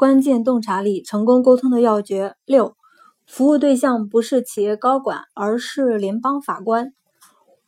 [0.00, 2.34] 关键洞察力，成功沟通的要诀。
[2.46, 2.74] 六，
[3.26, 6.94] 服务对象不是企业高管，而是联邦法官。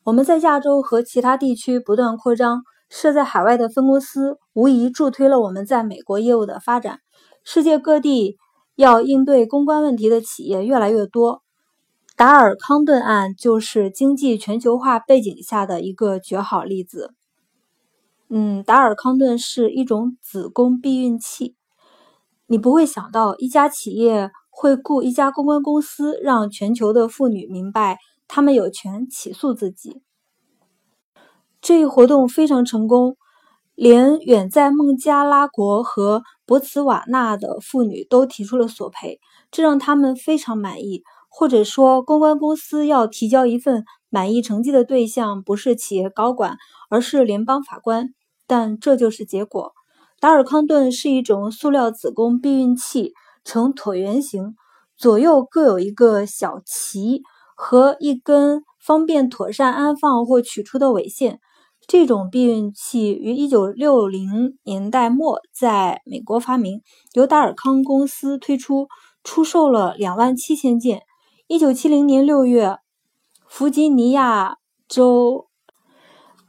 [0.02, 7.00] 我们在亚洲和其他地区不断扩张，设在海外的分公司无疑助推了我们在美国业务的发展。
[7.44, 8.38] 世界各地
[8.76, 11.42] 要应对公关问题的企业越来越多，
[12.16, 17.12] 达尔康顿案就是经济全球化背景下的一个绝好例子。
[18.30, 21.56] 嗯，达尔康顿是一种子宫避孕器。
[22.52, 30.02] 你不会想到一家企业会雇一家公关公司，让全球的妇女明白她们有权起诉自己。
[31.62, 33.16] 这一活动非常成功，
[33.74, 39.18] 连远在孟加拉国和博茨瓦纳的妇女都提出了索赔，
[39.50, 41.04] 这让他们非常满意。
[41.30, 46.58] 或者说，公关公司要提交一份满意成绩的对象，不是企业高管，
[46.90, 48.10] 而是联邦法官。
[48.46, 49.72] 但这就是结果。
[50.22, 53.12] 达尔康顿是一种塑料子宫避孕器，
[53.42, 54.54] 呈椭圆形，
[54.96, 57.22] 左右各有一个小鳍
[57.56, 61.40] 和一根方便妥善安放或取出的尾线。
[61.88, 66.82] 这种避孕器于1960年代末在美国发明，
[67.14, 68.86] 由达尔康公司推出，
[69.24, 71.02] 出售了2万七千件。
[71.48, 72.76] 1970年6月，
[73.48, 75.48] 弗吉尼亚州。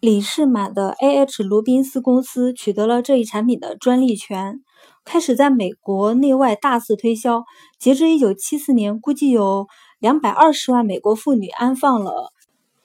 [0.03, 1.43] 李士满的 A.H.
[1.43, 4.59] 罗宾斯公司取得了这一产品的专利权，
[5.05, 7.45] 开始在美国内外大肆推销。
[7.79, 9.65] 截至1974年，估计有
[10.01, 12.33] 220万美国妇女安放了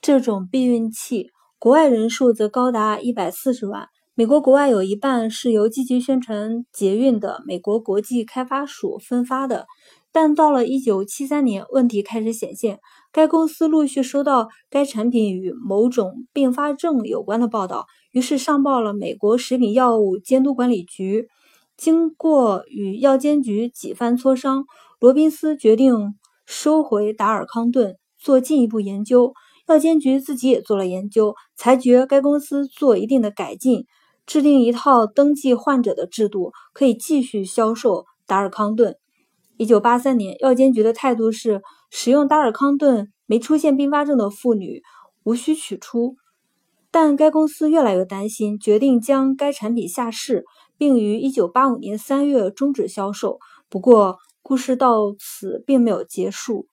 [0.01, 3.89] 这种避孕器，国外人数则高达140万。
[4.15, 9.67] 美国国外有一半是由积极宣传捷运的美国国际开发署分发的。
[10.11, 12.79] 但到了1973年，问题开始显现。
[13.11, 21.27] 该公司陆续收到该产品与某种并发症有关的报道，于是上报了美国食品药物监督管理局。
[21.77, 24.65] 经过与药监局几番磋商，
[24.99, 29.33] 罗宾斯决定收回达尔康顿，做进一步研究。
[29.67, 33.85] 药监局自己也做了研究，裁决该公司做一定的改进，
[34.25, 38.97] 制定一套登记患者的制度，可以继续销售达尔康顿。
[39.59, 44.81] 一九八三年，药监局的态度是使用达尔康顿没出现并发症的妇女
[45.25, 46.15] 无需取出，
[46.91, 50.45] 但该公司越来越担心，决定将该产品下市，
[50.77, 53.37] 并于一九八五年三月终止销售。
[53.67, 56.67] 不过，故事到此并没有结束，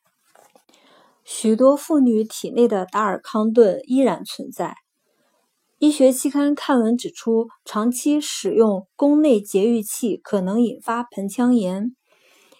[1.25, 4.77] 许多妇女体内的达尔康顿依然存在。
[5.81, 11.97] 医学期刊刊文指出，长期使用宫内节育器可能引发盆腔炎。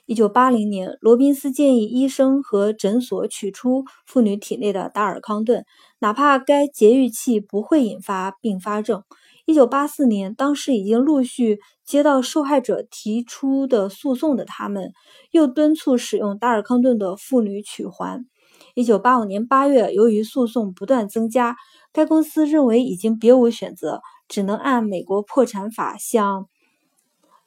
[0.07, 5.67] 一九八零年，罗宾斯建议医生和诊所取出妇女体内的达尔康顿，
[5.99, 9.03] 哪怕该节育器不会引发并发症。
[9.47, 14.93] 一九八四年，当时已经陆续接到受害者提出的诉讼的他们，
[15.33, 18.27] 又敦促使用达尔康顿的妇女取环。
[18.77, 21.57] 一九八五年八月，由于诉讼不断增加，
[21.93, 26.47] 该公司认为已经别无选择，只能按美国破产法向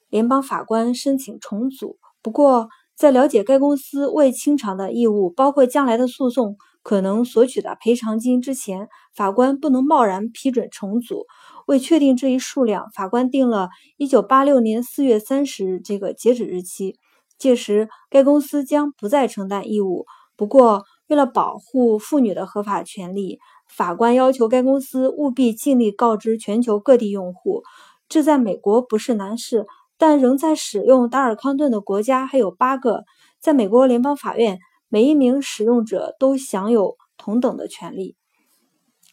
[0.10, 1.99] 联邦法官申请重组。
[2.22, 11.26] 不过，在了解该公司未清偿的义务，包括将来的诉讼可能索取的赔偿金之前，法官不能贸然批准重组。
[11.66, 13.70] 为确定这一数量，法官定了
[14.00, 16.96] 1986年4月30日这个截止日期。
[17.38, 20.06] 届时，该公司将不再承担义务。
[20.36, 27.64] 不过，为了保护妇女的合法权利，法官要求该公司务必尽力告知全球各地用户。
[28.10, 29.68] 这在美国不是难事。
[30.00, 33.04] 但仍在使用达尔康顿的国家还有八个。
[33.40, 38.16] 在美国联邦法院，每一名使用者都享有同等的权利。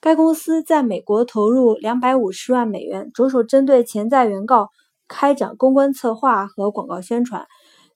[0.00, 4.70] 该公司在美国投入两百五十万美元，着手针对潜在原告
[5.08, 7.46] 开展公关策划和广告宣传。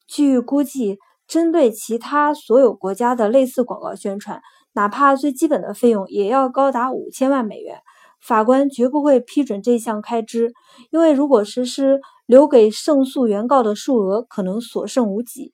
[0.09, 0.99] 据估计，
[1.29, 4.41] 针对其他所有国家的类似广告宣传，
[4.73, 7.79] 哪怕最基本的费用也要高达五千万美元。
[8.21, 10.53] 法官绝不会批准这项开支，
[10.91, 15.53] 因为如果实施，留给胜诉原告的数额可能所剩无几。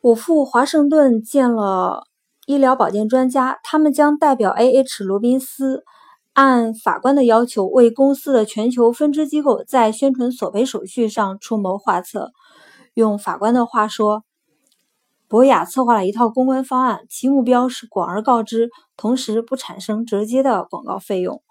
[0.00, 2.04] 我赴华盛顿见了
[2.46, 5.04] 医疗保健专家，他们将代表 A.H.
[5.04, 5.84] 罗宾斯，
[6.32, 12.32] 按法官的要求为公司的全球分支机构在宣传索赔手续上出谋划策。
[12.94, 14.25] 用法官的话说。
[15.28, 21.42] 博雅策划了一套公关方案，其目标是广而告之，同时不产生直接的广告费用。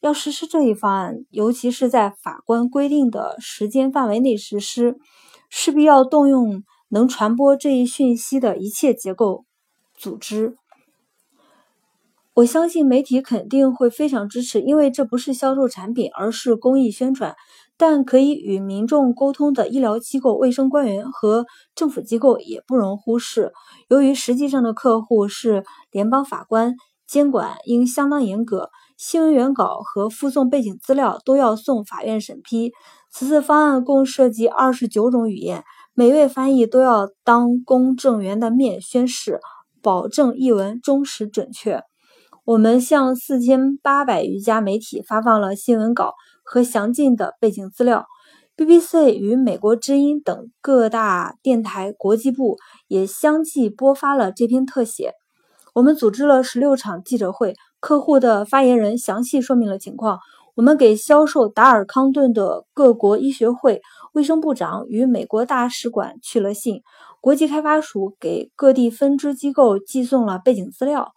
[0.00, 4.96] 要实施这一方案，尤其是在法官规定的时间范围内实施，
[5.48, 9.44] 势必要动用能传播这一讯息的一切结构
[9.96, 10.56] 组织。
[12.34, 17.36] 我相信媒体肯定会非常支持，因为这不是销售产品，而是公益宣传。
[17.76, 23.52] 但可以与民众沟通的医疗机构、卫生官员和政府机构也不容忽视。
[23.88, 26.74] 由于实际上的客户是联邦法官，
[27.06, 28.70] 监管应相当严格。
[28.96, 32.72] 新闻原稿和附送背景资料都要送法院审批。
[33.10, 39.40] 此次方案共涉及二十九种语言，每位翻译都要当公证员的面宣誓，
[39.82, 41.82] 保证译文忠实准确。
[42.44, 48.06] 我们向四千八百余家媒体发放了新闻稿和详尽的背景资料。
[48.56, 55.14] BBC 与美国之音等各大电台国际部也相继播发了这篇特写。
[55.74, 60.18] 我们组织了十六场记者会，客户的发言人详细说明了情况。
[60.54, 63.80] 我们给销售达尔康顿的各国医学会、
[64.12, 66.82] 卫生部长与美国大使馆去了信，
[67.22, 71.12] 国际开发署给各地分支机构寄送了背景资料，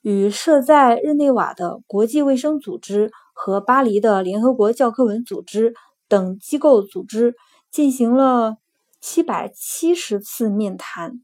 [0.00, 3.10] 与设在日内瓦的国际卫生组织
[3.42, 5.72] 和巴黎的联合国教科文组织
[6.08, 7.34] 等机构组织
[7.70, 8.58] 进行了
[9.00, 11.22] 七百七十次面谈，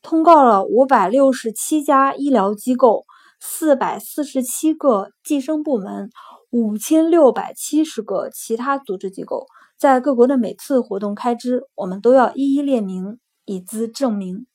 [0.00, 3.04] 通告了五百六十七家医疗机构、
[3.38, 6.08] 四百四十七个计生部门。
[6.50, 14.46] 五千六百七十个其他组织机构在各国的每次活动开支，我们都要一一列明，以资证明。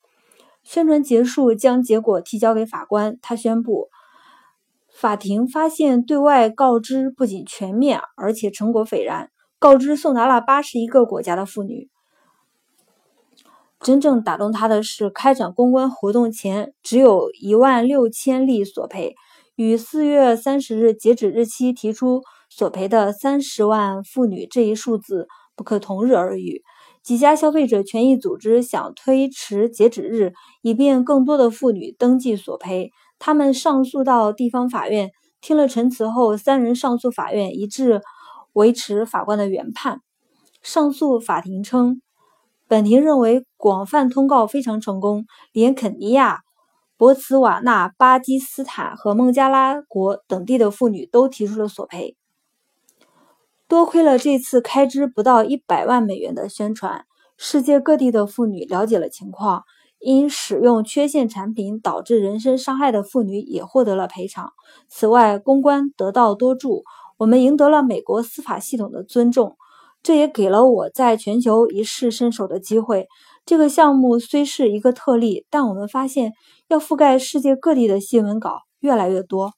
[0.64, 3.20] 宣传结束，将结果提交给法官。
[3.22, 3.90] 他宣布，
[4.94, 9.32] 法庭发现对外告知不仅全面，而且成果斐然。
[9.60, 11.90] 告知送达了八十一个国家的妇女。
[13.80, 19.16] 真正打动他的是，开展公关活动前只有一万六千例索赔。
[19.56, 26.62] 与四月三十日截止日期提出索赔的三十万妇女这一数字不可同日而语。
[27.04, 32.92] 几家消费者权益组织想推迟截止日，以便更多的妇女登记索赔。
[33.26, 38.02] 他们上诉到地方法院，听了陈词后，三人上诉法院一致
[38.52, 40.02] 维持法官的原判。
[40.62, 42.02] 上诉法庭称，
[42.68, 46.42] 本庭认为广泛通告非常成功，连肯尼亚。
[46.98, 52.18] 博茨瓦纳、巴基斯坦和孟加拉国等地的妇女都提出了索赔。
[53.70, 57.06] 多亏了这次开支不到一百万美元的宣传，
[57.38, 59.64] 世界各地的妇女了解了情况。
[60.04, 64.52] 因使用缺陷产品导致人身伤害的妇女也获得了赔偿。
[64.90, 66.84] 此外，公关得到多助，
[67.18, 69.56] 我们赢得了美国司法系统的尊重。
[70.04, 73.08] 这也给了我在全球一试身手的机会。
[73.46, 76.34] 这个项目虽是一个特例，但我们发现
[76.68, 79.54] 要覆盖世界各地的新闻稿越来越多。